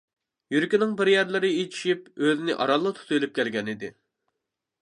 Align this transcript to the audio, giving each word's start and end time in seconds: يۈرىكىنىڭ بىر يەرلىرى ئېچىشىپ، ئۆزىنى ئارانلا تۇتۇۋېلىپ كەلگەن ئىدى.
يۈرىكىنىڭ 0.53 0.95
بىر 1.01 1.11
يەرلىرى 1.11 1.51
ئېچىشىپ، 1.57 2.09
ئۆزىنى 2.25 2.57
ئارانلا 2.57 2.97
تۇتۇۋېلىپ 3.01 3.37
كەلگەن 3.41 3.71
ئىدى. 3.75 3.93